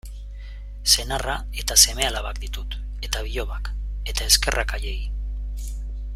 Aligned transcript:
Senarra 0.93 1.35
eta 1.63 1.77
seme-alabak 1.83 2.39
ditut, 2.45 2.79
eta 3.09 3.21
bilobak, 3.29 3.71
eta 4.15 4.31
eskerrak 4.33 4.75
haiei. 4.79 4.99